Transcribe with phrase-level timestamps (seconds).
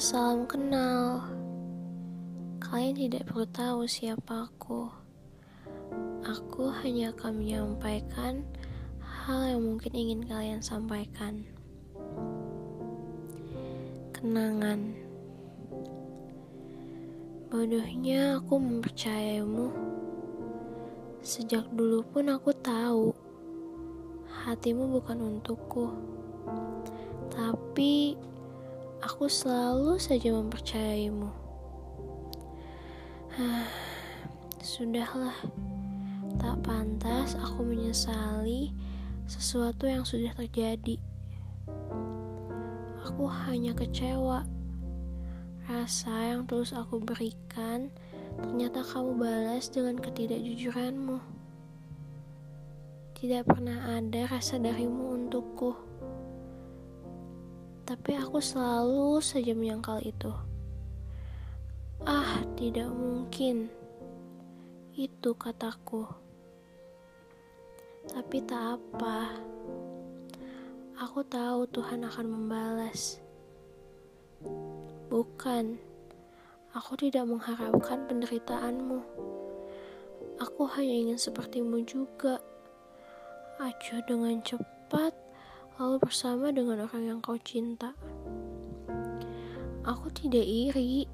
[0.00, 1.20] salam kenal.
[2.56, 4.88] Kalian tidak perlu tahu siapa aku.
[6.24, 8.40] Aku hanya akan menyampaikan
[9.04, 11.44] hal yang mungkin ingin kalian sampaikan.
[14.16, 14.96] Kenangan.
[17.52, 19.68] Bodohnya aku mempercayaimu.
[21.20, 23.12] Sejak dulu pun aku tahu
[24.48, 25.92] hatimu bukan untukku.
[27.28, 28.16] Tapi
[29.00, 31.32] aku selalu saja mempercayaimu.
[34.60, 35.36] Sudahlah,
[36.36, 38.76] tak pantas aku menyesali
[39.24, 41.00] sesuatu yang sudah terjadi.
[43.08, 44.44] Aku hanya kecewa.
[45.64, 47.88] Rasa yang terus aku berikan
[48.36, 51.18] ternyata kamu balas dengan ketidakjujuranmu.
[53.16, 55.89] Tidak pernah ada rasa darimu untukku.
[57.90, 60.30] Tapi aku selalu saja menyangkal itu.
[62.06, 63.66] Ah, tidak mungkin.
[64.94, 66.06] Itu kataku.
[68.06, 69.34] Tapi tak apa.
[71.02, 73.18] Aku tahu Tuhan akan membalas.
[75.10, 75.74] Bukan.
[76.70, 79.02] Aku tidak mengharapkan penderitaanmu.
[80.38, 82.38] Aku hanya ingin sepertimu juga.
[83.58, 85.10] Acuh dengan cepat
[85.80, 87.96] lalu bersama dengan orang yang kau cinta.
[89.80, 91.08] Aku tidak iri,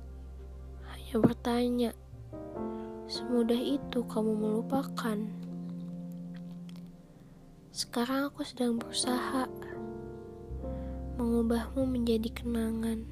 [0.90, 1.90] hanya bertanya,
[3.06, 5.22] semudah itu kamu melupakan.
[7.70, 9.46] Sekarang aku sedang berusaha
[11.14, 13.06] mengubahmu menjadi kenangan.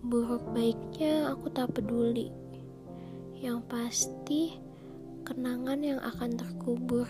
[0.00, 2.32] Buruk baiknya aku tak peduli.
[3.36, 4.56] Yang pasti,
[5.28, 7.04] kenangan yang akan terkubur.